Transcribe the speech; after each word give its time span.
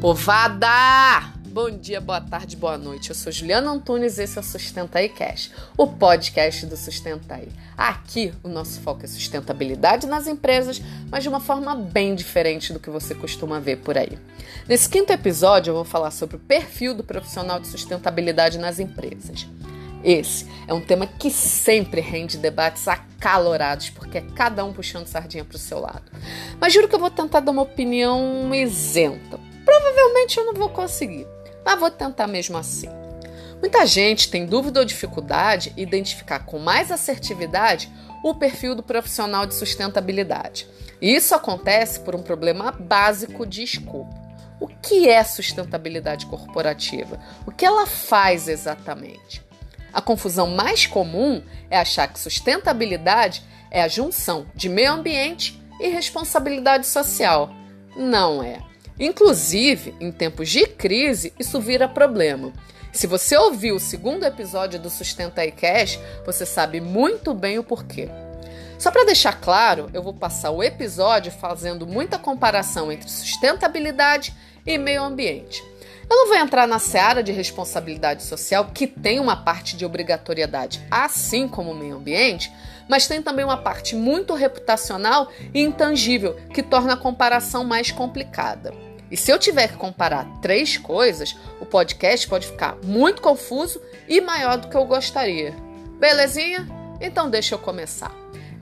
Povada! 0.00 1.30
Bom 1.48 1.70
dia, 1.70 2.00
boa 2.00 2.22
tarde, 2.22 2.56
boa 2.56 2.78
noite. 2.78 3.10
Eu 3.10 3.14
sou 3.14 3.30
Juliana 3.30 3.70
Antunes 3.70 4.16
e 4.16 4.22
esse 4.22 4.38
é 4.38 4.40
o 4.40 4.42
Sustenta 4.42 4.98
aí 4.98 5.10
Cash, 5.10 5.50
o 5.76 5.86
podcast 5.86 6.64
do 6.64 6.74
Sustenta 6.74 7.34
aí. 7.34 7.48
Aqui 7.76 8.32
o 8.42 8.48
nosso 8.48 8.80
foco 8.80 9.04
é 9.04 9.06
sustentabilidade 9.06 10.06
nas 10.06 10.26
empresas, 10.26 10.80
mas 11.10 11.22
de 11.22 11.28
uma 11.28 11.38
forma 11.38 11.74
bem 11.74 12.14
diferente 12.14 12.72
do 12.72 12.80
que 12.80 12.88
você 12.88 13.14
costuma 13.14 13.60
ver 13.60 13.76
por 13.80 13.98
aí. 13.98 14.18
Nesse 14.66 14.88
quinto 14.88 15.12
episódio 15.12 15.72
eu 15.72 15.74
vou 15.74 15.84
falar 15.84 16.12
sobre 16.12 16.36
o 16.36 16.40
perfil 16.40 16.94
do 16.94 17.04
profissional 17.04 17.60
de 17.60 17.68
sustentabilidade 17.68 18.56
nas 18.56 18.78
empresas. 18.78 19.46
Esse 20.02 20.46
é 20.66 20.72
um 20.72 20.80
tema 20.80 21.06
que 21.06 21.30
sempre 21.30 22.00
rende 22.00 22.38
debates 22.38 22.88
acalorados, 22.88 23.90
porque 23.90 24.16
é 24.16 24.24
cada 24.34 24.64
um 24.64 24.72
puxando 24.72 25.06
sardinha 25.06 25.44
para 25.44 25.56
o 25.56 25.58
seu 25.58 25.78
lado. 25.78 26.10
Mas 26.58 26.72
juro 26.72 26.88
que 26.88 26.94
eu 26.94 27.00
vou 27.00 27.10
tentar 27.10 27.40
dar 27.40 27.52
uma 27.52 27.60
opinião 27.60 28.54
isenta. 28.54 29.49
Provavelmente 29.64 30.38
eu 30.38 30.46
não 30.46 30.54
vou 30.54 30.68
conseguir, 30.68 31.26
mas 31.64 31.78
vou 31.78 31.90
tentar 31.90 32.26
mesmo 32.26 32.56
assim. 32.56 32.88
Muita 33.60 33.84
gente 33.84 34.30
tem 34.30 34.46
dúvida 34.46 34.80
ou 34.80 34.86
dificuldade 34.86 35.72
em 35.76 35.82
identificar 35.82 36.40
com 36.40 36.58
mais 36.58 36.90
assertividade 36.90 37.92
o 38.24 38.34
perfil 38.34 38.74
do 38.74 38.82
profissional 38.82 39.46
de 39.46 39.54
sustentabilidade. 39.54 40.66
E 41.00 41.14
isso 41.14 41.34
acontece 41.34 42.00
por 42.00 42.14
um 42.14 42.22
problema 42.22 42.72
básico 42.72 43.46
de 43.46 43.62
escopo. 43.62 44.14
O 44.58 44.66
que 44.66 45.08
é 45.08 45.22
sustentabilidade 45.24 46.26
corporativa? 46.26 47.18
O 47.46 47.50
que 47.50 47.64
ela 47.64 47.86
faz 47.86 48.48
exatamente? 48.48 49.42
A 49.92 50.00
confusão 50.00 50.48
mais 50.48 50.86
comum 50.86 51.42
é 51.70 51.78
achar 51.78 52.08
que 52.08 52.18
sustentabilidade 52.18 53.42
é 53.70 53.82
a 53.82 53.88
junção 53.88 54.46
de 54.54 54.68
meio 54.68 54.92
ambiente 54.92 55.60
e 55.80 55.88
responsabilidade 55.88 56.86
social. 56.86 57.50
Não 57.96 58.42
é. 58.42 58.69
Inclusive, 59.00 59.94
em 59.98 60.12
tempos 60.12 60.50
de 60.50 60.66
crise, 60.66 61.32
isso 61.38 61.58
vira 61.58 61.88
problema. 61.88 62.52
Se 62.92 63.06
você 63.06 63.34
ouviu 63.34 63.76
o 63.76 63.80
segundo 63.80 64.26
episódio 64.26 64.78
do 64.78 64.90
Sustenta 64.90 65.42
e 65.42 65.50
Cash, 65.50 65.98
você 66.26 66.44
sabe 66.44 66.82
muito 66.82 67.32
bem 67.32 67.58
o 67.58 67.64
porquê. 67.64 68.10
Só 68.78 68.90
para 68.90 69.06
deixar 69.06 69.40
claro, 69.40 69.88
eu 69.94 70.02
vou 70.02 70.12
passar 70.12 70.50
o 70.50 70.62
episódio 70.62 71.32
fazendo 71.32 71.86
muita 71.86 72.18
comparação 72.18 72.92
entre 72.92 73.08
sustentabilidade 73.08 74.34
e 74.66 74.76
meio 74.76 75.02
ambiente. 75.02 75.64
Eu 76.10 76.16
não 76.16 76.28
vou 76.28 76.36
entrar 76.36 76.66
na 76.66 76.78
seara 76.78 77.22
de 77.22 77.32
responsabilidade 77.32 78.22
social, 78.22 78.70
que 78.74 78.86
tem 78.86 79.18
uma 79.18 79.36
parte 79.36 79.76
de 79.76 79.86
obrigatoriedade, 79.86 80.84
assim 80.90 81.48
como 81.48 81.70
o 81.70 81.74
meio 81.74 81.96
ambiente, 81.96 82.52
mas 82.88 83.06
tem 83.06 83.22
também 83.22 83.44
uma 83.44 83.56
parte 83.56 83.94
muito 83.94 84.34
reputacional 84.34 85.30
e 85.54 85.62
intangível, 85.62 86.36
que 86.52 86.62
torna 86.62 86.94
a 86.94 86.98
comparação 86.98 87.62
mais 87.62 87.92
complicada. 87.92 88.89
E 89.10 89.16
se 89.16 89.30
eu 89.30 89.38
tiver 89.38 89.68
que 89.68 89.76
comparar 89.76 90.24
três 90.40 90.76
coisas, 90.76 91.36
o 91.60 91.66
podcast 91.66 92.28
pode 92.28 92.46
ficar 92.46 92.76
muito 92.84 93.20
confuso 93.20 93.80
e 94.08 94.20
maior 94.20 94.58
do 94.58 94.68
que 94.68 94.76
eu 94.76 94.84
gostaria. 94.84 95.54
Belezinha? 95.98 96.66
Então 97.00 97.28
deixa 97.28 97.54
eu 97.54 97.58
começar. 97.58 98.14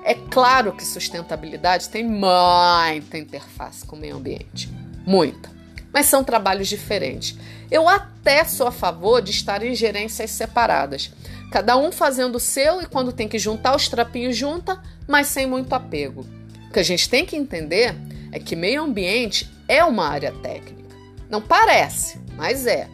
É 0.04 0.14
claro 0.14 0.72
que 0.72 0.84
sustentabilidade 0.84 1.88
tem 1.88 2.04
muita 2.04 3.18
interface 3.18 3.84
com 3.84 3.96
o 3.96 3.98
meio 3.98 4.16
ambiente. 4.16 4.70
Muita 5.06 5.58
mas 5.92 6.06
são 6.06 6.22
trabalhos 6.22 6.68
diferentes. 6.68 7.36
Eu 7.70 7.88
até 7.88 8.44
sou 8.44 8.66
a 8.66 8.72
favor 8.72 9.20
de 9.20 9.30
estar 9.30 9.62
em 9.62 9.74
gerências 9.74 10.30
separadas, 10.30 11.10
cada 11.50 11.76
um 11.76 11.90
fazendo 11.90 12.36
o 12.36 12.40
seu 12.40 12.80
e 12.80 12.86
quando 12.86 13.12
tem 13.12 13.28
que 13.28 13.38
juntar 13.38 13.74
os 13.74 13.88
trapinhos 13.88 14.36
junta, 14.36 14.80
mas 15.06 15.26
sem 15.28 15.46
muito 15.46 15.72
apego. 15.72 16.26
O 16.68 16.72
que 16.72 16.78
a 16.78 16.84
gente 16.84 17.08
tem 17.08 17.24
que 17.24 17.36
entender 17.36 17.94
é 18.30 18.38
que 18.38 18.54
meio 18.54 18.82
ambiente 18.82 19.50
é 19.68 19.84
uma 19.84 20.08
área 20.08 20.32
técnica. 20.42 20.96
Não 21.30 21.42
parece, 21.42 22.18
mas 22.34 22.66
é. 22.66 22.88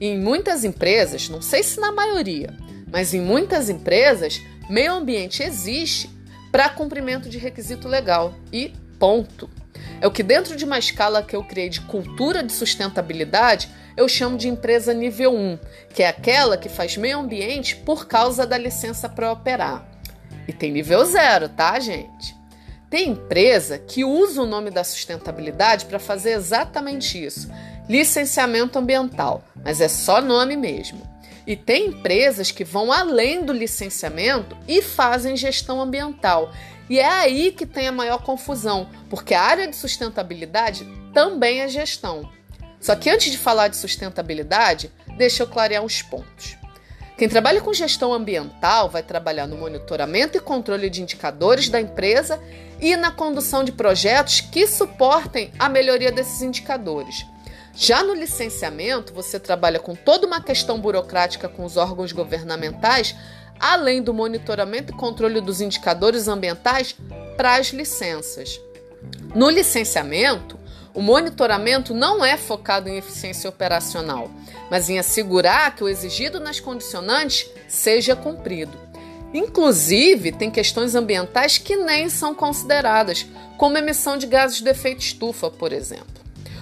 E 0.00 0.08
em 0.08 0.18
muitas 0.18 0.64
empresas, 0.64 1.28
não 1.28 1.42
sei 1.42 1.62
se 1.62 1.78
na 1.78 1.92
maioria, 1.92 2.56
mas 2.90 3.14
em 3.14 3.20
muitas 3.20 3.68
empresas, 3.68 4.40
meio 4.68 4.94
ambiente 4.94 5.42
existe 5.42 6.10
para 6.50 6.68
cumprimento 6.68 7.28
de 7.28 7.38
requisito 7.38 7.86
legal 7.86 8.34
e 8.52 8.72
ponto. 8.98 9.50
É 10.00 10.06
o 10.06 10.10
que, 10.10 10.22
dentro 10.22 10.56
de 10.56 10.64
uma 10.64 10.78
escala 10.78 11.22
que 11.22 11.36
eu 11.36 11.44
criei 11.44 11.68
de 11.68 11.80
cultura 11.82 12.42
de 12.42 12.52
sustentabilidade, 12.52 13.68
eu 13.96 14.08
chamo 14.08 14.36
de 14.36 14.48
empresa 14.48 14.92
nível 14.92 15.34
1, 15.34 15.58
que 15.94 16.02
é 16.02 16.08
aquela 16.08 16.56
que 16.56 16.68
faz 16.68 16.96
meio 16.96 17.18
ambiente 17.18 17.76
por 17.76 18.06
causa 18.06 18.46
da 18.46 18.58
licença 18.58 19.08
para 19.08 19.32
operar. 19.32 19.86
E 20.46 20.52
tem 20.52 20.72
nível 20.72 21.04
0, 21.04 21.48
tá, 21.50 21.78
gente? 21.78 22.36
Tem 22.94 23.08
empresa 23.08 23.76
que 23.76 24.04
usa 24.04 24.40
o 24.40 24.46
nome 24.46 24.70
da 24.70 24.84
sustentabilidade 24.84 25.86
para 25.86 25.98
fazer 25.98 26.30
exatamente 26.30 27.20
isso: 27.20 27.50
licenciamento 27.88 28.78
ambiental, 28.78 29.42
mas 29.64 29.80
é 29.80 29.88
só 29.88 30.20
nome 30.20 30.56
mesmo. 30.56 31.02
E 31.44 31.56
tem 31.56 31.88
empresas 31.88 32.52
que 32.52 32.62
vão 32.62 32.92
além 32.92 33.44
do 33.44 33.52
licenciamento 33.52 34.56
e 34.68 34.80
fazem 34.80 35.36
gestão 35.36 35.80
ambiental. 35.80 36.52
E 36.88 37.00
é 37.00 37.08
aí 37.08 37.50
que 37.50 37.66
tem 37.66 37.88
a 37.88 37.92
maior 37.92 38.22
confusão, 38.22 38.88
porque 39.10 39.34
a 39.34 39.42
área 39.42 39.66
de 39.66 39.74
sustentabilidade 39.74 40.86
também 41.12 41.62
é 41.62 41.68
gestão. 41.68 42.30
Só 42.80 42.94
que 42.94 43.10
antes 43.10 43.32
de 43.32 43.38
falar 43.38 43.66
de 43.66 43.76
sustentabilidade, 43.76 44.88
deixa 45.16 45.42
eu 45.42 45.48
clarear 45.48 45.82
uns 45.82 46.00
pontos. 46.00 46.56
Quem 47.16 47.28
trabalha 47.28 47.60
com 47.60 47.72
gestão 47.72 48.12
ambiental 48.12 48.90
vai 48.90 49.02
trabalhar 49.02 49.46
no 49.46 49.56
monitoramento 49.56 50.36
e 50.36 50.40
controle 50.40 50.90
de 50.90 51.00
indicadores 51.00 51.68
da 51.68 51.80
empresa 51.80 52.42
e 52.80 52.96
na 52.96 53.12
condução 53.12 53.62
de 53.62 53.70
projetos 53.70 54.40
que 54.40 54.66
suportem 54.66 55.52
a 55.56 55.68
melhoria 55.68 56.10
desses 56.10 56.42
indicadores. 56.42 57.24
Já 57.72 58.02
no 58.02 58.14
licenciamento, 58.14 59.12
você 59.12 59.38
trabalha 59.38 59.78
com 59.78 59.94
toda 59.94 60.26
uma 60.26 60.40
questão 60.40 60.80
burocrática 60.80 61.48
com 61.48 61.64
os 61.64 61.76
órgãos 61.76 62.10
governamentais, 62.10 63.14
além 63.60 64.02
do 64.02 64.12
monitoramento 64.12 64.92
e 64.92 64.96
controle 64.96 65.40
dos 65.40 65.60
indicadores 65.60 66.26
ambientais 66.26 66.96
para 67.36 67.56
as 67.56 67.68
licenças. 67.68 68.60
No 69.34 69.48
licenciamento, 69.50 70.58
o 70.94 71.02
monitoramento 71.02 71.92
não 71.92 72.24
é 72.24 72.36
focado 72.36 72.88
em 72.88 72.96
eficiência 72.96 73.50
operacional, 73.50 74.30
mas 74.70 74.88
em 74.88 74.98
assegurar 74.98 75.74
que 75.74 75.82
o 75.82 75.88
exigido 75.88 76.38
nas 76.38 76.60
condicionantes 76.60 77.50
seja 77.66 78.14
cumprido. 78.14 78.78
Inclusive, 79.34 80.30
tem 80.30 80.48
questões 80.48 80.94
ambientais 80.94 81.58
que 81.58 81.76
nem 81.76 82.08
são 82.08 82.32
consideradas, 82.32 83.26
como 83.58 83.76
emissão 83.76 84.16
de 84.16 84.28
gases 84.28 84.60
de 84.60 84.70
efeito 84.70 85.00
estufa, 85.00 85.50
por 85.50 85.72
exemplo. 85.72 86.06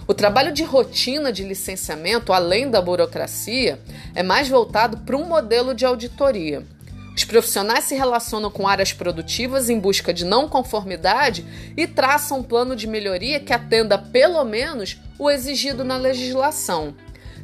O 0.09 0.15
trabalho 0.15 0.53
de 0.53 0.65
rotina 0.65 1.31
de 1.31 1.45
licenciamento, 1.45 2.33
além 2.33 2.71
da 2.71 2.81
burocracia, 2.81 3.79
é 4.15 4.23
mais 4.23 4.49
voltado 4.49 4.97
para 4.99 5.17
um 5.17 5.27
modelo 5.27 5.75
de 5.75 5.85
auditoria. 5.85 6.67
Os 7.15 7.25
profissionais 7.25 7.85
se 7.85 7.95
relacionam 7.95 8.51
com 8.51 8.67
áreas 8.67 8.93
produtivas 8.93 9.69
em 9.69 9.79
busca 9.79 10.15
de 10.15 10.25
não 10.25 10.49
conformidade 10.49 11.45
e 11.77 11.87
traçam 11.87 12.39
um 12.39 12.43
plano 12.43 12.75
de 12.75 12.87
melhoria 12.87 13.39
que 13.39 13.53
atenda 13.53 13.99
pelo 13.99 14.43
menos 14.45 14.99
o 15.19 15.31
exigido 15.31 15.85
na 15.85 15.97
legislação. 15.97 16.95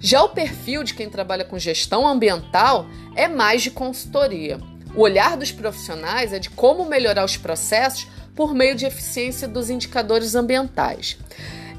Já 0.00 0.22
o 0.22 0.30
perfil 0.30 0.82
de 0.82 0.94
quem 0.94 1.10
trabalha 1.10 1.44
com 1.44 1.58
gestão 1.58 2.06
ambiental 2.06 2.86
é 3.14 3.28
mais 3.28 3.62
de 3.62 3.70
consultoria. 3.70 4.58
O 4.94 5.02
olhar 5.02 5.36
dos 5.36 5.52
profissionais 5.52 6.32
é 6.32 6.38
de 6.38 6.48
como 6.50 6.84
melhorar 6.86 7.24
os 7.24 7.36
processos 7.36 8.06
por 8.34 8.54
meio 8.54 8.74
de 8.74 8.86
eficiência 8.86 9.46
dos 9.46 9.68
indicadores 9.68 10.34
ambientais. 10.34 11.18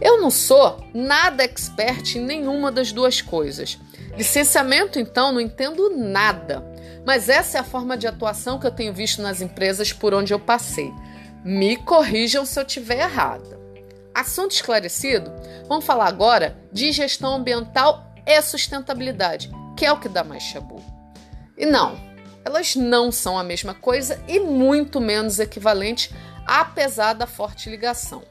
Eu 0.01 0.21
não 0.21 0.29
sou 0.29 0.85
nada 0.93 1.43
expert 1.43 2.15
em 2.15 2.21
nenhuma 2.21 2.71
das 2.71 2.91
duas 2.91 3.21
coisas. 3.21 3.79
Licenciamento, 4.17 4.99
então, 4.99 5.31
não 5.31 5.41
entendo 5.41 5.89
nada. 5.95 6.63
Mas 7.05 7.29
essa 7.29 7.57
é 7.57 7.61
a 7.61 7.63
forma 7.63 7.97
de 7.97 8.07
atuação 8.07 8.59
que 8.59 8.67
eu 8.67 8.71
tenho 8.71 8.93
visto 8.93 9.21
nas 9.21 9.41
empresas 9.41 9.93
por 9.93 10.13
onde 10.13 10.33
eu 10.33 10.39
passei. 10.39 10.93
Me 11.43 11.77
corrijam 11.77 12.45
se 12.45 12.59
eu 12.59 12.65
estiver 12.65 12.99
errada. 12.99 13.59
Assunto 14.13 14.51
esclarecido? 14.51 15.31
Vamos 15.67 15.85
falar 15.85 16.07
agora 16.07 16.57
de 16.71 16.91
gestão 16.91 17.35
ambiental 17.35 18.11
e 18.25 18.41
sustentabilidade, 18.41 19.49
que 19.77 19.85
é 19.85 19.91
o 19.91 19.99
que 19.99 20.09
dá 20.09 20.23
mais 20.23 20.43
chabu. 20.43 20.83
E 21.57 21.65
não, 21.65 21.97
elas 22.43 22.75
não 22.75 23.11
são 23.11 23.37
a 23.37 23.43
mesma 23.43 23.73
coisa 23.73 24.21
e 24.27 24.39
muito 24.39 24.99
menos 24.99 25.39
equivalente, 25.39 26.13
apesar 26.45 27.13
da 27.13 27.27
forte 27.27 27.69
ligação. 27.69 28.23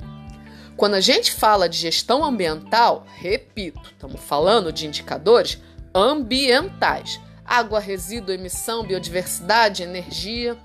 Quando 0.76 0.94
a 0.94 1.00
gente 1.00 1.32
fala 1.32 1.68
de 1.68 1.76
gestão 1.76 2.24
ambiental, 2.24 3.04
repito, 3.16 3.80
estamos 3.90 4.20
falando 4.20 4.72
de 4.72 4.86
indicadores 4.86 5.60
ambientais. 5.94 7.20
Água, 7.48 7.80
resíduo, 7.80 8.34
emissão, 8.34 8.84
biodiversidade, 8.84 9.82
energia. 9.82 10.56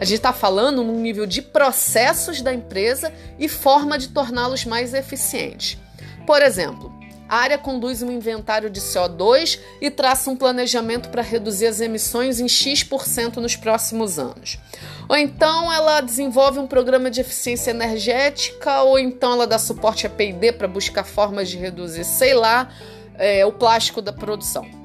A 0.00 0.04
gente 0.04 0.16
está 0.16 0.32
falando 0.32 0.82
num 0.82 0.98
nível 0.98 1.24
de 1.24 1.40
processos 1.40 2.42
da 2.42 2.52
empresa 2.52 3.14
e 3.38 3.48
forma 3.48 3.96
de 3.96 4.08
torná-los 4.08 4.64
mais 4.64 4.92
eficientes. 4.92 5.78
Por 6.26 6.42
exemplo, 6.42 6.92
a 7.28 7.36
área 7.36 7.56
conduz 7.56 8.02
um 8.02 8.10
inventário 8.10 8.68
de 8.68 8.80
CO2 8.80 9.58
e 9.80 9.90
traça 9.90 10.30
um 10.30 10.36
planejamento 10.36 11.08
para 11.08 11.22
reduzir 11.22 11.66
as 11.66 11.80
emissões 11.80 12.40
em 12.40 12.48
X% 12.48 13.36
nos 13.36 13.56
próximos 13.56 14.18
anos. 14.18 14.58
Ou 15.08 15.16
então 15.16 15.72
ela 15.72 16.00
desenvolve 16.00 16.58
um 16.58 16.66
programa 16.66 17.10
de 17.10 17.20
eficiência 17.20 17.70
energética, 17.70 18.82
ou 18.82 18.98
então 18.98 19.32
ela 19.32 19.46
dá 19.46 19.58
suporte 19.58 20.06
a 20.06 20.10
PD 20.10 20.52
para 20.52 20.68
buscar 20.68 21.04
formas 21.04 21.48
de 21.48 21.56
reduzir, 21.56 22.04
sei 22.04 22.34
lá, 22.34 22.68
é, 23.16 23.46
o 23.46 23.52
plástico 23.52 24.02
da 24.02 24.12
produção. 24.12 24.81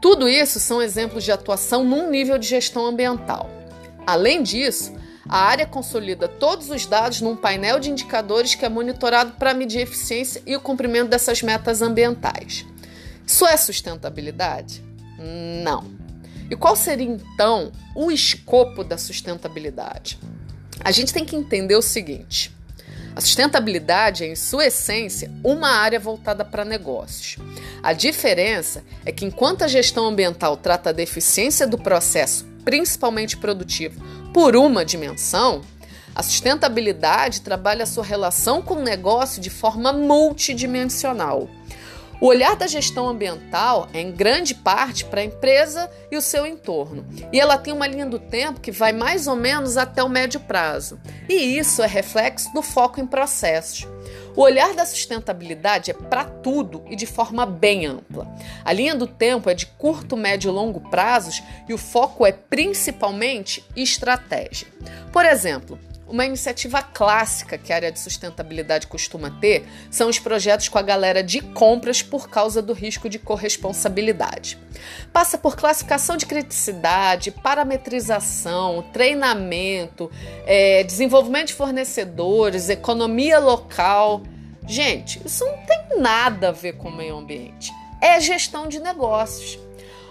Tudo 0.00 0.28
isso 0.28 0.58
são 0.58 0.80
exemplos 0.80 1.24
de 1.24 1.32
atuação 1.32 1.84
num 1.84 2.10
nível 2.10 2.38
de 2.38 2.46
gestão 2.46 2.86
ambiental. 2.86 3.50
Além 4.06 4.42
disso, 4.42 4.92
a 5.28 5.38
área 5.38 5.66
consolida 5.66 6.26
todos 6.26 6.70
os 6.70 6.86
dados 6.86 7.20
num 7.20 7.36
painel 7.36 7.78
de 7.78 7.90
indicadores 7.90 8.54
que 8.54 8.64
é 8.64 8.68
monitorado 8.68 9.32
para 9.32 9.54
medir 9.54 9.78
a 9.78 9.82
eficiência 9.82 10.42
e 10.46 10.56
o 10.56 10.60
cumprimento 10.60 11.08
dessas 11.08 11.42
metas 11.42 11.82
ambientais. 11.82 12.64
Isso 13.26 13.46
é 13.46 13.56
sustentabilidade? 13.56 14.82
Não. 15.62 15.84
E 16.50 16.56
qual 16.56 16.74
seria 16.74 17.06
então 17.06 17.70
o 17.94 18.10
escopo 18.10 18.82
da 18.82 18.98
sustentabilidade? 18.98 20.18
A 20.82 20.90
gente 20.90 21.12
tem 21.12 21.24
que 21.24 21.36
entender 21.36 21.76
o 21.76 21.82
seguinte: 21.82 22.50
a 23.14 23.20
sustentabilidade 23.20 24.24
é, 24.24 24.28
em 24.28 24.34
sua 24.34 24.66
essência, 24.66 25.30
uma 25.44 25.68
área 25.68 26.00
voltada 26.00 26.44
para 26.44 26.64
negócios. 26.64 27.36
A 27.82 27.92
diferença 27.92 28.84
é 29.04 29.12
que, 29.12 29.24
enquanto 29.24 29.62
a 29.62 29.68
gestão 29.68 30.06
ambiental 30.06 30.56
trata 30.56 30.92
da 30.92 31.02
eficiência 31.02 31.66
do 31.66 31.78
processo, 31.78 32.46
principalmente 32.64 33.36
produtivo, 33.36 34.02
por 34.34 34.54
uma 34.54 34.84
dimensão, 34.84 35.62
a 36.14 36.22
sustentabilidade 36.22 37.40
trabalha 37.40 37.84
a 37.84 37.86
sua 37.86 38.04
relação 38.04 38.60
com 38.60 38.74
o 38.74 38.82
negócio 38.82 39.40
de 39.40 39.48
forma 39.48 39.92
multidimensional. 39.92 41.48
O 42.20 42.26
olhar 42.26 42.54
da 42.54 42.66
gestão 42.66 43.08
ambiental 43.08 43.88
é 43.94 44.00
em 44.02 44.12
grande 44.12 44.54
parte 44.54 45.06
para 45.06 45.22
a 45.22 45.24
empresa 45.24 45.90
e 46.10 46.18
o 46.18 46.20
seu 46.20 46.46
entorno, 46.46 47.06
e 47.32 47.40
ela 47.40 47.56
tem 47.56 47.72
uma 47.72 47.86
linha 47.86 48.04
do 48.04 48.18
tempo 48.18 48.60
que 48.60 48.70
vai 48.70 48.92
mais 48.92 49.26
ou 49.26 49.36
menos 49.36 49.78
até 49.78 50.02
o 50.04 50.08
médio 50.08 50.38
prazo, 50.40 51.00
e 51.26 51.58
isso 51.58 51.82
é 51.82 51.86
reflexo 51.86 52.52
do 52.52 52.60
foco 52.60 53.00
em 53.00 53.06
processos. 53.06 53.88
O 54.36 54.42
olhar 54.42 54.74
da 54.74 54.86
sustentabilidade 54.86 55.90
é 55.90 55.94
para 55.94 56.24
tudo 56.24 56.84
e 56.88 56.96
de 56.96 57.06
forma 57.06 57.44
bem 57.44 57.86
ampla. 57.86 58.26
A 58.64 58.72
linha 58.72 58.94
do 58.94 59.06
tempo 59.06 59.50
é 59.50 59.54
de 59.54 59.66
curto, 59.66 60.16
médio 60.16 60.50
e 60.50 60.54
longo 60.54 60.80
prazos 60.88 61.42
e 61.68 61.74
o 61.74 61.78
foco 61.78 62.24
é 62.24 62.32
principalmente 62.32 63.64
estratégia. 63.76 64.68
Por 65.12 65.24
exemplo, 65.24 65.78
uma 66.10 66.26
iniciativa 66.26 66.82
clássica 66.82 67.56
que 67.56 67.72
a 67.72 67.76
área 67.76 67.92
de 67.92 67.98
sustentabilidade 67.98 68.86
costuma 68.86 69.30
ter 69.30 69.66
são 69.90 70.08
os 70.08 70.18
projetos 70.18 70.68
com 70.68 70.78
a 70.78 70.82
galera 70.82 71.22
de 71.22 71.40
compras 71.40 72.02
por 72.02 72.28
causa 72.28 72.60
do 72.60 72.72
risco 72.72 73.08
de 73.08 73.18
corresponsabilidade. 73.18 74.58
Passa 75.12 75.38
por 75.38 75.56
classificação 75.56 76.16
de 76.16 76.26
criticidade, 76.26 77.30
parametrização, 77.30 78.84
treinamento, 78.92 80.10
é, 80.44 80.82
desenvolvimento 80.82 81.48
de 81.48 81.54
fornecedores, 81.54 82.68
economia 82.68 83.38
local. 83.38 84.22
Gente, 84.66 85.20
isso 85.24 85.44
não 85.44 85.58
tem 85.64 86.00
nada 86.00 86.48
a 86.48 86.52
ver 86.52 86.72
com 86.74 86.88
o 86.88 86.96
meio 86.96 87.16
ambiente. 87.16 87.72
É 88.00 88.20
gestão 88.20 88.66
de 88.66 88.80
negócios. 88.80 89.58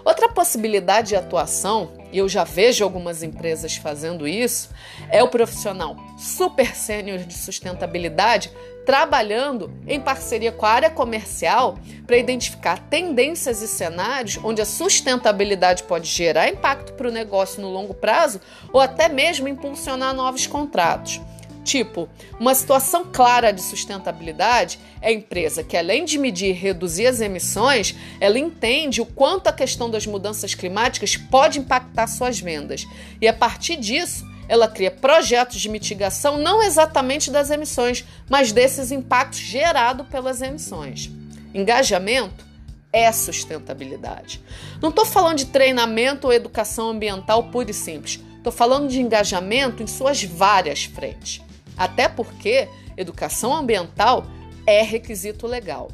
Outra 0.04 0.28
possibilidade 0.28 1.08
de 1.08 1.16
atuação, 1.16 1.99
e 2.12 2.18
eu 2.18 2.28
já 2.28 2.44
vejo 2.44 2.84
algumas 2.84 3.22
empresas 3.22 3.76
fazendo 3.76 4.26
isso, 4.26 4.70
é 5.10 5.22
o 5.22 5.28
profissional 5.28 5.96
super 6.18 6.74
sênior 6.74 7.18
de 7.18 7.34
sustentabilidade 7.34 8.50
trabalhando 8.84 9.72
em 9.86 10.00
parceria 10.00 10.50
com 10.50 10.66
a 10.66 10.70
área 10.70 10.90
comercial 10.90 11.78
para 12.06 12.16
identificar 12.16 12.78
tendências 12.88 13.62
e 13.62 13.68
cenários 13.68 14.38
onde 14.42 14.60
a 14.60 14.66
sustentabilidade 14.66 15.82
pode 15.84 16.08
gerar 16.08 16.48
impacto 16.48 16.94
para 16.94 17.08
o 17.08 17.12
negócio 17.12 17.60
no 17.60 17.70
longo 17.70 17.94
prazo 17.94 18.40
ou 18.72 18.80
até 18.80 19.08
mesmo 19.08 19.46
impulsionar 19.46 20.14
novos 20.14 20.46
contratos. 20.46 21.20
Tipo, 21.64 22.08
uma 22.38 22.54
situação 22.54 23.04
clara 23.12 23.52
de 23.52 23.60
sustentabilidade 23.62 24.78
é 25.00 25.08
a 25.08 25.12
empresa 25.12 25.62
que, 25.62 25.76
além 25.76 26.04
de 26.04 26.18
medir 26.18 26.50
e 26.50 26.52
reduzir 26.52 27.06
as 27.06 27.20
emissões, 27.20 27.94
ela 28.18 28.38
entende 28.38 29.00
o 29.00 29.06
quanto 29.06 29.48
a 29.48 29.52
questão 29.52 29.90
das 29.90 30.06
mudanças 30.06 30.54
climáticas 30.54 31.16
pode 31.16 31.58
impactar 31.58 32.06
suas 32.06 32.40
vendas. 32.40 32.86
E 33.20 33.28
a 33.28 33.32
partir 33.32 33.76
disso, 33.76 34.24
ela 34.48 34.66
cria 34.66 34.90
projetos 34.90 35.60
de 35.60 35.68
mitigação 35.68 36.38
não 36.38 36.62
exatamente 36.62 37.30
das 37.30 37.50
emissões, 37.50 38.04
mas 38.28 38.50
desses 38.50 38.90
impactos 38.90 39.38
gerados 39.38 40.08
pelas 40.08 40.42
emissões. 40.42 41.10
Engajamento 41.54 42.44
é 42.92 43.12
sustentabilidade. 43.12 44.42
Não 44.80 44.88
estou 44.88 45.04
falando 45.04 45.38
de 45.38 45.46
treinamento 45.46 46.26
ou 46.26 46.32
educação 46.32 46.90
ambiental 46.90 47.44
pura 47.44 47.70
e 47.70 47.74
simples. 47.74 48.18
Estou 48.36 48.52
falando 48.52 48.88
de 48.88 49.00
engajamento 49.00 49.82
em 49.82 49.86
suas 49.86 50.24
várias 50.24 50.84
frentes. 50.84 51.40
Até 51.80 52.10
porque 52.10 52.68
educação 52.94 53.54
ambiental 53.54 54.26
é 54.66 54.82
requisito 54.82 55.46
legal. 55.46 55.90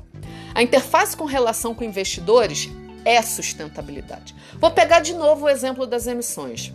A 0.52 0.60
interface 0.60 1.16
com 1.16 1.24
relação 1.24 1.76
com 1.76 1.84
investidores 1.84 2.68
é 3.04 3.22
sustentabilidade. 3.22 4.34
Vou 4.58 4.72
pegar 4.72 4.98
de 4.98 5.14
novo 5.14 5.44
o 5.46 5.48
exemplo 5.48 5.86
das 5.86 6.08
emissões. 6.08 6.72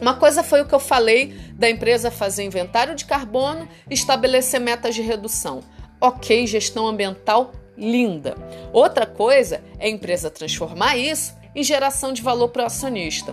Uma 0.00 0.14
coisa 0.14 0.42
foi 0.42 0.60
o 0.60 0.66
que 0.66 0.74
eu 0.74 0.80
falei 0.80 1.38
da 1.52 1.70
empresa 1.70 2.10
fazer 2.10 2.42
inventário 2.42 2.96
de 2.96 3.04
carbono 3.04 3.68
estabelecer 3.88 4.58
metas 4.58 4.96
de 4.96 5.02
redução. 5.02 5.60
Ok, 6.00 6.44
gestão 6.48 6.88
ambiental 6.88 7.52
linda. 7.76 8.34
Outra 8.72 9.06
coisa 9.06 9.62
é 9.78 9.86
a 9.86 9.88
empresa 9.88 10.30
transformar 10.30 10.96
isso 10.96 11.32
em 11.54 11.62
geração 11.62 12.12
de 12.12 12.22
valor 12.22 12.48
para 12.48 12.64
o 12.64 12.66
acionista. 12.66 13.32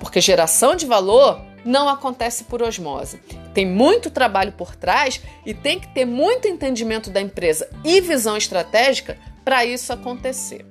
Porque 0.00 0.18
geração 0.18 0.74
de 0.74 0.86
valor 0.86 1.51
não 1.64 1.88
acontece 1.88 2.44
por 2.44 2.62
osmose. 2.62 3.18
Tem 3.54 3.66
muito 3.66 4.10
trabalho 4.10 4.52
por 4.52 4.74
trás 4.74 5.20
e 5.44 5.54
tem 5.54 5.78
que 5.78 5.88
ter 5.88 6.04
muito 6.04 6.48
entendimento 6.48 7.10
da 7.10 7.20
empresa 7.20 7.68
e 7.84 8.00
visão 8.00 8.36
estratégica 8.36 9.18
para 9.44 9.64
isso 9.64 9.92
acontecer. 9.92 10.66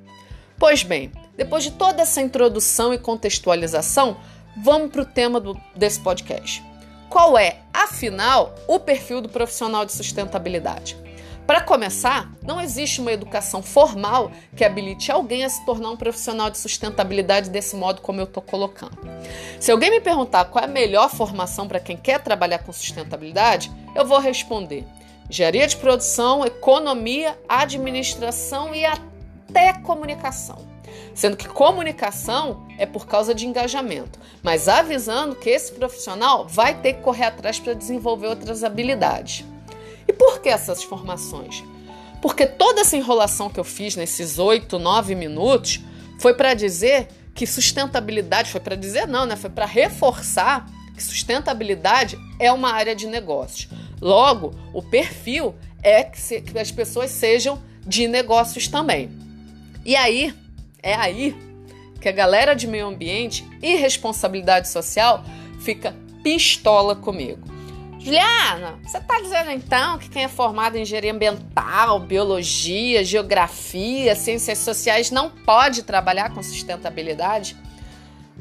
Pois 0.57 0.83
bem, 0.83 1.11
depois 1.35 1.63
de 1.63 1.71
toda 1.71 2.01
essa 2.01 2.21
introdução 2.21 2.93
e 2.93 2.97
contextualização, 2.97 4.17
vamos 4.55 4.91
para 4.91 5.01
o 5.01 5.05
tema 5.05 5.39
do, 5.39 5.59
desse 5.75 5.99
podcast. 5.99 6.63
Qual 7.09 7.37
é, 7.37 7.59
afinal, 7.73 8.55
o 8.67 8.79
perfil 8.79 9.21
do 9.21 9.27
profissional 9.27 9.85
de 9.85 9.91
sustentabilidade? 9.91 10.95
Para 11.45 11.61
começar, 11.61 12.31
não 12.41 12.61
existe 12.61 13.01
uma 13.01 13.11
educação 13.11 13.61
formal 13.61 14.31
que 14.55 14.63
habilite 14.63 15.11
alguém 15.11 15.43
a 15.43 15.49
se 15.49 15.65
tornar 15.65 15.89
um 15.89 15.97
profissional 15.97 16.49
de 16.49 16.57
sustentabilidade 16.57 17.49
desse 17.49 17.75
modo 17.75 18.01
como 18.01 18.21
eu 18.21 18.25
estou 18.25 18.41
colocando. 18.41 18.97
Se 19.59 19.71
alguém 19.71 19.89
me 19.89 19.99
perguntar 19.99 20.45
qual 20.45 20.63
é 20.63 20.67
a 20.67 20.71
melhor 20.71 21.09
formação 21.09 21.67
para 21.67 21.79
quem 21.79 21.97
quer 21.97 22.21
trabalhar 22.21 22.59
com 22.59 22.71
sustentabilidade, 22.71 23.71
eu 23.95 24.05
vou 24.05 24.19
responder: 24.19 24.85
engenharia 25.29 25.67
de 25.67 25.75
produção, 25.77 26.45
economia, 26.45 27.37
administração 27.49 28.73
e 28.73 28.85
até 28.85 29.73
comunicação. 29.73 30.69
Sendo 31.13 31.35
que 31.35 31.47
comunicação 31.47 32.65
é 32.77 32.85
por 32.85 33.05
causa 33.05 33.33
de 33.35 33.45
engajamento, 33.45 34.19
mas 34.41 34.69
avisando 34.69 35.35
que 35.35 35.49
esse 35.49 35.71
profissional 35.73 36.47
vai 36.47 36.75
ter 36.75 36.93
que 36.93 37.01
correr 37.01 37.25
atrás 37.25 37.59
para 37.59 37.73
desenvolver 37.73 38.27
outras 38.27 38.63
habilidades. 38.63 39.45
E 40.07 40.13
por 40.13 40.39
que 40.39 40.49
essas 40.49 40.83
formações? 40.83 41.63
Porque 42.21 42.45
toda 42.45 42.81
essa 42.81 42.95
enrolação 42.95 43.49
que 43.49 43.59
eu 43.59 43.63
fiz 43.63 43.95
nesses 43.95 44.37
oito, 44.37 44.77
nove 44.77 45.15
minutos 45.15 45.79
foi 46.19 46.33
para 46.33 46.53
dizer 46.53 47.07
que 47.33 47.47
sustentabilidade, 47.47 48.51
foi 48.51 48.61
para 48.61 48.75
dizer 48.75 49.07
não, 49.07 49.25
né? 49.25 49.35
Foi 49.35 49.49
para 49.49 49.65
reforçar 49.65 50.69
que 50.93 51.01
sustentabilidade 51.01 52.17
é 52.39 52.51
uma 52.51 52.71
área 52.71 52.95
de 52.95 53.07
negócios. 53.07 53.69
Logo, 53.99 54.53
o 54.73 54.83
perfil 54.83 55.55
é 55.81 56.03
que, 56.03 56.19
se, 56.19 56.41
que 56.41 56.57
as 56.59 56.71
pessoas 56.71 57.09
sejam 57.09 57.61
de 57.85 58.07
negócios 58.07 58.67
também. 58.67 59.09
E 59.83 59.95
aí, 59.95 60.33
é 60.83 60.93
aí 60.93 61.35
que 61.99 62.09
a 62.09 62.11
galera 62.11 62.53
de 62.53 62.67
meio 62.67 62.87
ambiente 62.87 63.47
e 63.61 63.75
responsabilidade 63.75 64.67
social 64.67 65.23
fica 65.59 65.95
pistola 66.23 66.95
comigo. 66.95 67.50
Juliana, 68.03 68.79
você 68.83 68.97
está 68.97 69.19
dizendo 69.21 69.51
então 69.51 69.99
que 69.99 70.09
quem 70.09 70.23
é 70.23 70.27
formado 70.27 70.75
em 70.75 70.81
engenharia 70.81 71.13
ambiental, 71.13 71.99
biologia, 71.99 73.03
geografia, 73.05 74.15
ciências 74.15 74.57
sociais 74.57 75.11
não 75.11 75.29
pode 75.29 75.83
trabalhar 75.83 76.33
com 76.33 76.41
sustentabilidade? 76.41 77.55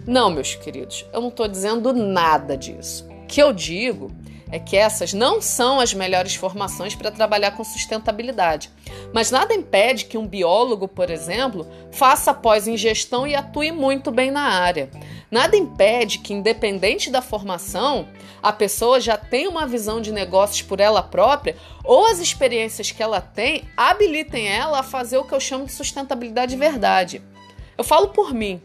Não, 0.06 0.30
meus 0.30 0.54
queridos, 0.54 1.04
eu 1.12 1.20
não 1.20 1.28
estou 1.28 1.46
dizendo 1.46 1.92
nada 1.92 2.56
disso. 2.56 3.06
O 3.10 3.26
que 3.26 3.42
eu 3.42 3.52
digo 3.52 4.10
é 4.50 4.58
que 4.58 4.76
essas 4.76 5.12
não 5.12 5.40
são 5.40 5.80
as 5.80 5.94
melhores 5.94 6.34
formações 6.34 6.94
para 6.94 7.10
trabalhar 7.10 7.52
com 7.52 7.64
sustentabilidade. 7.64 8.70
Mas 9.12 9.30
nada 9.30 9.54
impede 9.54 10.06
que 10.06 10.18
um 10.18 10.26
biólogo, 10.26 10.88
por 10.88 11.10
exemplo, 11.10 11.66
faça 11.92 12.34
pós 12.34 12.66
em 12.66 12.76
gestão 12.76 13.26
e 13.26 13.34
atue 13.34 13.72
muito 13.72 14.10
bem 14.10 14.30
na 14.30 14.42
área. 14.42 14.90
Nada 15.30 15.56
impede 15.56 16.18
que, 16.18 16.34
independente 16.34 17.10
da 17.10 17.22
formação, 17.22 18.08
a 18.42 18.52
pessoa 18.52 19.00
já 19.00 19.16
tenha 19.16 19.48
uma 19.48 19.66
visão 19.66 20.00
de 20.00 20.10
negócios 20.10 20.62
por 20.62 20.80
ela 20.80 21.02
própria 21.02 21.56
ou 21.84 22.06
as 22.06 22.18
experiências 22.18 22.90
que 22.90 23.02
ela 23.02 23.20
tem 23.20 23.64
habilitem 23.76 24.48
ela 24.48 24.80
a 24.80 24.82
fazer 24.82 25.18
o 25.18 25.24
que 25.24 25.34
eu 25.34 25.40
chamo 25.40 25.66
de 25.66 25.72
sustentabilidade 25.72 26.52
de 26.52 26.58
verdade. 26.58 27.22
Eu 27.78 27.84
falo 27.84 28.08
por 28.08 28.34
mim. 28.34 28.60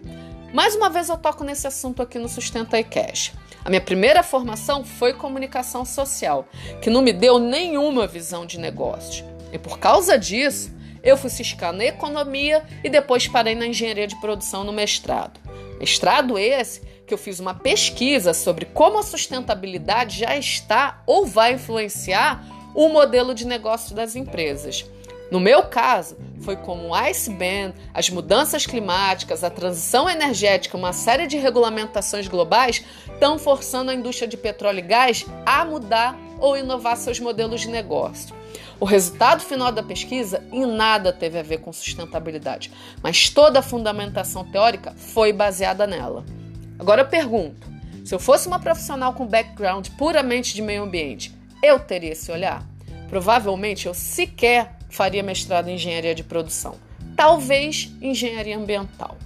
Mais 0.56 0.74
uma 0.74 0.90
vez 0.90 1.10
eu 1.10 1.18
toco 1.18 1.44
nesse 1.44 1.68
assunto 1.68 2.02
aqui 2.02 2.18
no 2.18 2.30
Sustenta 2.30 2.80
e 2.80 2.84
Cash. 2.86 3.34
A 3.66 3.70
minha 3.70 3.82
primeira 3.82 4.24
formação 4.24 4.86
foi 4.86 5.12
comunicação 5.12 5.84
social, 5.84 6.48
que 6.82 6.90
não 6.90 7.02
me 7.02 7.12
deu 7.12 7.40
nenhuma 7.40 8.08
visão 8.08 8.46
de 8.46 8.58
negócio. 8.58 9.26
E 9.52 9.60
por 9.60 9.78
causa 9.78 10.18
disso, 10.18 10.72
eu 11.04 11.18
fui 11.18 11.30
ciscar 11.30 11.74
na 11.74 11.84
economia 11.84 12.64
e 12.82 12.90
depois 12.90 13.28
parei 13.28 13.54
na 13.54 13.68
engenharia 13.68 14.08
de 14.08 14.18
produção 14.22 14.64
no 14.64 14.72
mestrado. 14.72 15.42
Mestrado 15.78 16.40
esse 16.40 16.80
que 17.06 17.14
eu 17.14 17.18
fiz 17.18 17.42
uma 17.42 17.54
pesquisa 17.54 18.34
sobre 18.34 18.64
como 18.64 18.98
a 18.98 19.04
sustentabilidade 19.04 20.20
já 20.20 20.38
está 20.38 21.04
ou 21.06 21.26
vai 21.26 21.56
influenciar 21.56 22.72
o 22.74 22.88
modelo 22.88 23.36
de 23.36 23.46
negócio 23.46 23.94
das 23.94 24.16
empresas. 24.16 24.86
No 25.30 25.40
meu 25.42 25.64
caso, 25.64 26.16
foi 26.46 26.56
como 26.56 26.94
o 26.94 27.08
Ice 27.08 27.32
Band, 27.32 27.74
as 27.92 28.08
mudanças 28.12 28.68
climáticas, 28.68 29.44
a 29.44 29.50
transição 29.50 30.08
energética, 30.08 30.78
uma 30.78 30.94
série 30.94 31.26
de 31.26 31.38
regulamentações 31.38 32.28
globais 32.28 32.86
estão 33.12 33.40
forçando 33.40 33.90
a 33.90 33.96
indústria 33.96 34.28
de 34.28 34.38
petróleo 34.38 34.80
e 34.80 34.84
gás 34.84 35.26
a 35.44 35.66
mudar 35.66 36.16
ou 36.40 36.56
inovar 36.56 36.98
seus 36.98 37.20
modelos 37.20 37.62
de 37.62 37.68
negócio. 37.68 38.36
O 38.80 38.86
resultado 38.86 39.42
final 39.42 39.72
da 39.72 39.82
pesquisa 39.82 40.44
em 40.52 40.66
nada 40.68 41.12
teve 41.12 41.40
a 41.40 41.44
ver 41.44 41.58
com 41.58 41.74
sustentabilidade, 41.74 42.72
mas 43.02 43.30
toda 43.30 43.60
a 43.60 43.64
fundamentação 43.64 44.44
teórica 44.46 44.94
foi 44.96 45.34
baseada 45.34 45.88
nela. 45.88 46.24
Agora 46.78 47.02
eu 47.02 47.08
pergunto: 47.08 47.68
se 48.04 48.14
eu 48.14 48.20
fosse 48.20 48.48
uma 48.48 48.60
profissional 48.60 49.14
com 49.14 49.26
background 49.26 49.88
puramente 49.98 50.54
de 50.54 50.62
meio 50.62 50.84
ambiente, 50.84 51.34
eu 51.64 51.80
teria 51.80 52.12
esse 52.12 52.32
olhar? 52.32 52.64
Provavelmente 53.10 53.88
eu 53.88 53.94
sequer 53.94 54.75
faria 54.96 55.22
mestrado 55.22 55.68
em 55.68 55.76
engenharia 55.76 56.16
de 56.16 56.24
produção, 56.24 56.76
talvez 57.18 57.92
engenharia 58.02 58.58
ambiental. 58.58 59.18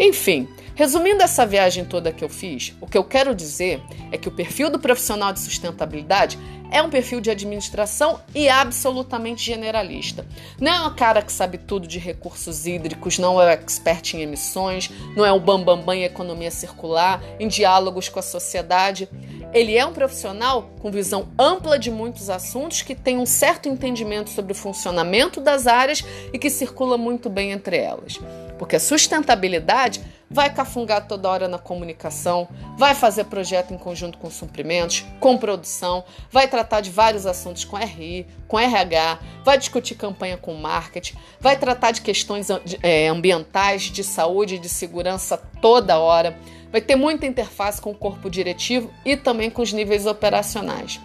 Enfim, 0.00 0.48
resumindo 0.74 1.22
essa 1.22 1.46
viagem 1.46 1.84
toda 1.84 2.12
que 2.12 2.24
eu 2.24 2.28
fiz, 2.28 2.74
o 2.80 2.86
que 2.86 2.98
eu 2.98 3.04
quero 3.04 3.34
dizer 3.34 3.80
é 4.10 4.18
que 4.18 4.28
o 4.28 4.32
perfil 4.32 4.70
do 4.70 4.78
profissional 4.78 5.32
de 5.32 5.40
sustentabilidade 5.40 6.38
é 6.74 6.82
um 6.82 6.90
perfil 6.90 7.20
de 7.20 7.30
administração 7.30 8.20
e 8.34 8.48
absolutamente 8.48 9.44
generalista. 9.44 10.26
Não 10.60 10.72
é 10.72 10.80
um 10.80 10.94
cara 10.94 11.22
que 11.22 11.32
sabe 11.32 11.56
tudo 11.56 11.86
de 11.86 12.00
recursos 12.00 12.66
hídricos, 12.66 13.16
não 13.16 13.40
é 13.40 13.52
expert 13.52 14.14
em 14.14 14.22
emissões, 14.22 14.90
não 15.16 15.24
é 15.24 15.32
o 15.32 15.38
bambambam 15.38 15.76
bam, 15.76 15.84
bam 15.84 15.94
em 15.94 16.02
economia 16.02 16.50
circular, 16.50 17.22
em 17.38 17.46
diálogos 17.46 18.08
com 18.08 18.18
a 18.18 18.22
sociedade. 18.22 19.08
Ele 19.52 19.76
é 19.76 19.86
um 19.86 19.92
profissional 19.92 20.68
com 20.80 20.90
visão 20.90 21.28
ampla 21.38 21.78
de 21.78 21.92
muitos 21.92 22.28
assuntos 22.28 22.82
que 22.82 22.96
tem 22.96 23.18
um 23.18 23.26
certo 23.26 23.68
entendimento 23.68 24.30
sobre 24.30 24.50
o 24.50 24.56
funcionamento 24.56 25.40
das 25.40 25.68
áreas 25.68 26.02
e 26.32 26.38
que 26.40 26.50
circula 26.50 26.98
muito 26.98 27.30
bem 27.30 27.52
entre 27.52 27.76
elas. 27.76 28.18
Porque 28.58 28.74
a 28.74 28.80
sustentabilidade 28.80 30.00
vai 30.34 30.52
cafungar 30.52 31.06
toda 31.06 31.30
hora 31.30 31.46
na 31.46 31.58
comunicação, 31.58 32.48
vai 32.76 32.92
fazer 32.92 33.24
projeto 33.24 33.72
em 33.72 33.78
conjunto 33.78 34.18
com 34.18 34.28
suprimentos, 34.28 35.06
com 35.20 35.38
produção, 35.38 36.02
vai 36.28 36.48
tratar 36.48 36.80
de 36.80 36.90
vários 36.90 37.24
assuntos 37.24 37.64
com 37.64 37.76
RI, 37.76 38.26
com 38.48 38.58
RH, 38.58 39.20
vai 39.44 39.56
discutir 39.56 39.94
campanha 39.94 40.36
com 40.36 40.52
marketing, 40.54 41.16
vai 41.38 41.56
tratar 41.56 41.92
de 41.92 42.00
questões 42.00 42.48
é, 42.82 43.06
ambientais, 43.06 43.82
de 43.84 44.02
saúde 44.02 44.58
de 44.58 44.68
segurança 44.68 45.40
toda 45.62 45.98
hora 45.98 46.36
vai 46.72 46.80
ter 46.80 46.96
muita 46.96 47.24
interface 47.24 47.80
com 47.80 47.92
o 47.92 47.94
corpo 47.94 48.28
diretivo 48.28 48.90
e 49.04 49.16
também 49.16 49.48
com 49.48 49.62
os 49.62 49.72
níveis 49.72 50.06
operacionais. 50.06 51.00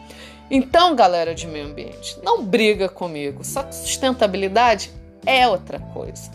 Então, 0.50 0.96
galera 0.96 1.36
de 1.36 1.46
meio 1.46 1.68
ambiente, 1.68 2.18
não 2.24 2.44
briga 2.44 2.90
comigo, 2.90 3.44
só 3.46 3.62
que 3.62 3.76
sustentabilidade 3.76 4.90
é 5.28 5.48
outra 5.48 5.80
coisa. 5.80 6.32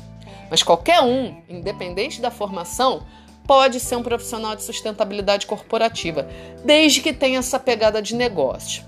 Mas 0.51 0.63
qualquer 0.63 1.01
um, 1.03 1.43
independente 1.49 2.21
da 2.21 2.31
formação, 2.31 3.03
pode 3.47 3.79
ser 3.79 3.97
um 3.97 4.03
profissional 4.03 4.57
de 4.57 4.63
sustentabilidade 4.63 5.47
corporativa, 5.47 6.29
desde 6.65 7.01
que 7.01 7.13
tenha 7.13 7.39
essa 7.39 7.59
pegada 7.59 8.01
de 8.01 8.15
negócio. 8.15 8.83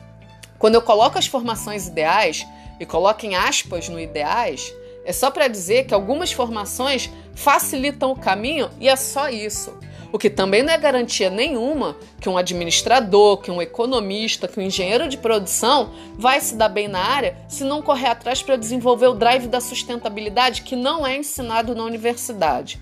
Quando 0.58 0.74
eu 0.74 0.82
coloco 0.82 1.18
as 1.18 1.26
formações 1.26 1.86
ideais 1.86 2.46
e 2.80 2.86
coloco 2.86 3.26
em 3.26 3.34
aspas 3.34 3.88
no 3.88 4.00
ideais, 4.00 4.72
é 5.04 5.12
só 5.12 5.30
para 5.30 5.48
dizer 5.48 5.86
que 5.86 5.94
algumas 5.94 6.32
formações 6.32 7.10
facilitam 7.34 8.10
o 8.10 8.18
caminho 8.18 8.70
e 8.80 8.88
é 8.88 8.96
só 8.96 9.28
isso. 9.28 9.78
O 10.12 10.18
que 10.18 10.30
também 10.30 10.62
não 10.62 10.72
é 10.72 10.78
garantia 10.78 11.28
nenhuma 11.30 11.96
que 12.20 12.28
um 12.28 12.38
administrador, 12.38 13.38
que 13.38 13.50
um 13.50 13.60
economista, 13.60 14.46
que 14.46 14.58
um 14.58 14.62
engenheiro 14.62 15.08
de 15.08 15.16
produção 15.16 15.92
vai 16.16 16.40
se 16.40 16.54
dar 16.54 16.68
bem 16.68 16.88
na 16.88 17.00
área 17.00 17.36
se 17.48 17.64
não 17.64 17.82
correr 17.82 18.08
atrás 18.08 18.42
para 18.42 18.56
desenvolver 18.56 19.08
o 19.08 19.14
drive 19.14 19.48
da 19.48 19.60
sustentabilidade 19.60 20.62
que 20.62 20.76
não 20.76 21.06
é 21.06 21.16
ensinado 21.16 21.74
na 21.74 21.84
universidade. 21.84 22.80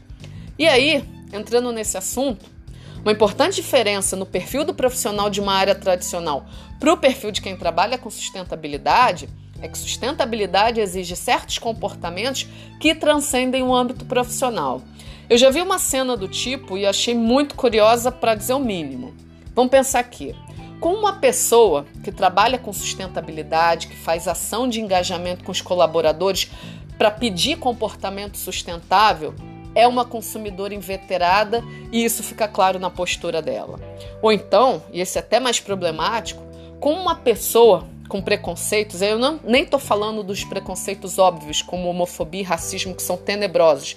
E 0.58 0.66
aí, 0.66 1.04
entrando 1.32 1.72
nesse 1.72 1.96
assunto, 1.96 2.44
uma 3.02 3.12
importante 3.12 3.56
diferença 3.56 4.16
no 4.16 4.24
perfil 4.24 4.64
do 4.64 4.74
profissional 4.74 5.28
de 5.28 5.40
uma 5.40 5.52
área 5.52 5.74
tradicional 5.74 6.46
para 6.78 6.92
o 6.92 6.96
perfil 6.96 7.30
de 7.30 7.42
quem 7.42 7.56
trabalha 7.56 7.98
com 7.98 8.08
sustentabilidade 8.08 9.28
é 9.64 9.68
que 9.68 9.78
sustentabilidade 9.78 10.78
exige 10.78 11.16
certos 11.16 11.56
comportamentos 11.56 12.46
que 12.78 12.94
transcendem 12.94 13.62
o 13.62 13.74
âmbito 13.74 14.04
profissional. 14.04 14.82
Eu 15.28 15.38
já 15.38 15.48
vi 15.48 15.62
uma 15.62 15.78
cena 15.78 16.18
do 16.18 16.28
tipo 16.28 16.76
e 16.76 16.84
achei 16.84 17.14
muito 17.14 17.54
curiosa 17.54 18.12
para 18.12 18.34
dizer 18.34 18.52
o 18.52 18.60
mínimo. 18.60 19.14
Vamos 19.54 19.70
pensar 19.70 20.00
aqui. 20.00 20.36
Com 20.78 20.92
uma 20.92 21.14
pessoa 21.14 21.86
que 22.02 22.12
trabalha 22.12 22.58
com 22.58 22.74
sustentabilidade, 22.74 23.86
que 23.86 23.96
faz 23.96 24.28
ação 24.28 24.68
de 24.68 24.82
engajamento 24.82 25.42
com 25.42 25.50
os 25.50 25.62
colaboradores 25.62 26.50
para 26.98 27.10
pedir 27.10 27.56
comportamento 27.56 28.36
sustentável, 28.36 29.34
é 29.74 29.88
uma 29.88 30.04
consumidora 30.04 30.74
inveterada 30.74 31.64
e 31.90 32.04
isso 32.04 32.22
fica 32.22 32.46
claro 32.46 32.78
na 32.78 32.90
postura 32.90 33.40
dela. 33.40 33.80
Ou 34.20 34.30
então, 34.30 34.82
e 34.92 35.00
esse 35.00 35.16
é 35.16 35.22
até 35.22 35.40
mais 35.40 35.58
problemático, 35.58 36.42
com 36.78 36.92
uma 36.92 37.14
pessoa 37.14 37.93
com 38.08 38.20
preconceitos, 38.20 39.00
eu 39.02 39.18
não, 39.18 39.40
nem 39.42 39.64
estou 39.64 39.78
falando 39.78 40.22
dos 40.22 40.44
preconceitos 40.44 41.18
óbvios, 41.18 41.62
como 41.62 41.88
homofobia 41.88 42.40
e 42.40 42.44
racismo, 42.44 42.94
que 42.94 43.02
são 43.02 43.16
tenebrosos, 43.16 43.96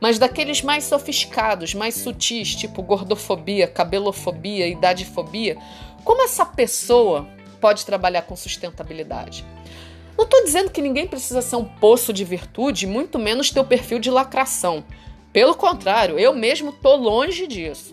mas 0.00 0.18
daqueles 0.18 0.62
mais 0.62 0.84
sofisticados, 0.84 1.74
mais 1.74 1.94
sutis, 1.94 2.54
tipo 2.54 2.82
gordofobia, 2.82 3.66
cabelofobia, 3.66 4.66
idadefobia, 4.66 5.56
como 6.04 6.22
essa 6.22 6.44
pessoa 6.44 7.26
pode 7.60 7.84
trabalhar 7.84 8.22
com 8.22 8.36
sustentabilidade? 8.36 9.44
Não 10.16 10.24
estou 10.24 10.44
dizendo 10.44 10.70
que 10.70 10.80
ninguém 10.80 11.06
precisa 11.06 11.42
ser 11.42 11.56
um 11.56 11.64
poço 11.64 12.12
de 12.12 12.24
virtude, 12.24 12.86
muito 12.86 13.18
menos 13.18 13.50
ter 13.50 13.60
o 13.60 13.64
perfil 13.64 13.98
de 13.98 14.10
lacração. 14.10 14.84
Pelo 15.32 15.54
contrário, 15.54 16.18
eu 16.18 16.34
mesmo 16.34 16.70
estou 16.70 16.96
longe 16.96 17.46
disso. 17.46 17.92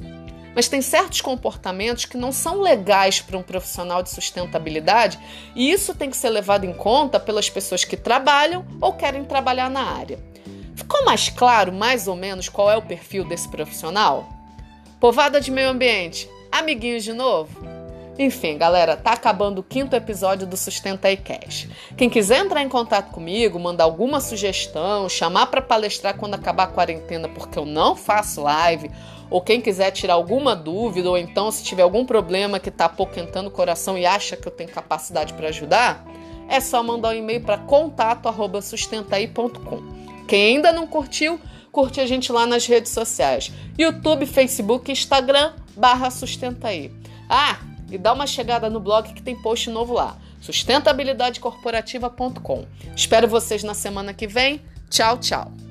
Mas 0.55 0.67
tem 0.67 0.81
certos 0.81 1.21
comportamentos 1.21 2.05
que 2.05 2.17
não 2.17 2.31
são 2.31 2.61
legais 2.61 3.21
para 3.21 3.37
um 3.37 3.43
profissional 3.43 4.03
de 4.03 4.09
sustentabilidade 4.09 5.19
e 5.55 5.71
isso 5.71 5.95
tem 5.95 6.09
que 6.09 6.17
ser 6.17 6.29
levado 6.29 6.65
em 6.65 6.73
conta 6.73 7.19
pelas 7.19 7.49
pessoas 7.49 7.83
que 7.83 7.97
trabalham 7.97 8.65
ou 8.79 8.93
querem 8.93 9.23
trabalhar 9.23 9.69
na 9.69 9.83
área. 9.83 10.19
Ficou 10.75 11.05
mais 11.05 11.29
claro, 11.29 11.71
mais 11.71 12.07
ou 12.07 12.15
menos, 12.15 12.49
qual 12.49 12.69
é 12.69 12.75
o 12.75 12.81
perfil 12.81 13.23
desse 13.23 13.47
profissional? 13.47 14.27
Povada 14.99 15.39
de 15.39 15.51
meio 15.51 15.69
ambiente, 15.69 16.29
amiguinhos 16.51 17.03
de 17.03 17.13
novo? 17.13 17.73
Enfim, 18.17 18.59
galera, 18.59 18.95
tá 18.95 19.13
acabando 19.13 19.59
o 19.59 19.63
quinto 19.63 19.95
episódio 19.95 20.45
do 20.45 20.55
Sustenta 20.55 21.11
e 21.11 21.17
Cash. 21.17 21.67
Quem 21.97 22.09
quiser 22.09 22.45
entrar 22.45 22.61
em 22.61 22.69
contato 22.69 23.09
comigo, 23.09 23.59
mandar 23.59 23.85
alguma 23.85 24.19
sugestão, 24.19 25.09
chamar 25.09 25.47
para 25.47 25.63
palestrar 25.63 26.15
quando 26.15 26.35
acabar 26.35 26.65
a 26.65 26.67
quarentena, 26.67 27.27
porque 27.27 27.57
eu 27.57 27.65
não 27.65 27.95
faço 27.95 28.43
live, 28.43 28.91
ou 29.33 29.41
quem 29.41 29.59
quiser 29.59 29.89
tirar 29.89 30.13
alguma 30.13 30.55
dúvida, 30.55 31.09
ou 31.09 31.17
então 31.17 31.49
se 31.49 31.63
tiver 31.63 31.81
algum 31.81 32.05
problema 32.05 32.59
que 32.59 32.69
tá 32.69 32.85
apoquentando 32.85 33.49
o 33.49 33.51
coração 33.51 33.97
e 33.97 34.05
acha 34.05 34.37
que 34.37 34.47
eu 34.47 34.51
tenho 34.51 34.69
capacidade 34.69 35.33
para 35.33 35.49
ajudar, 35.49 36.05
é 36.47 36.59
só 36.59 36.83
mandar 36.83 37.09
um 37.09 37.13
e-mail 37.13 37.41
para 37.41 37.57
contato@sustentaí.com. 37.57 39.81
Quem 40.27 40.57
ainda 40.57 40.71
não 40.71 40.85
curtiu, 40.85 41.39
curte 41.71 41.99
a 41.99 42.05
gente 42.05 42.31
lá 42.31 42.45
nas 42.45 42.67
redes 42.67 42.91
sociais: 42.91 43.51
YouTube, 43.75 44.27
Facebook, 44.27 44.91
Instagram, 44.91 45.53
barra 45.75 46.11
Sustentaí. 46.11 46.91
Ah, 47.27 47.57
e 47.89 47.97
dá 47.97 48.13
uma 48.13 48.27
chegada 48.27 48.69
no 48.69 48.79
blog 48.79 49.11
que 49.13 49.23
tem 49.23 49.35
post 49.41 49.67
novo 49.67 49.95
lá, 49.95 50.15
sustentabilidadecorporativa.com. 50.41 52.67
Espero 52.95 53.27
vocês 53.27 53.63
na 53.63 53.73
semana 53.73 54.13
que 54.13 54.27
vem. 54.27 54.61
Tchau, 54.91 55.17
tchau. 55.17 55.62